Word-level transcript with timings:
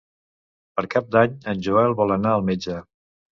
Per 0.79 0.83
Cap 0.95 1.11
d'Any 1.15 1.35
en 1.53 1.61
Joel 1.67 1.93
vol 2.01 2.15
anar 2.17 2.33
al 2.39 2.47
metge. 2.49 2.81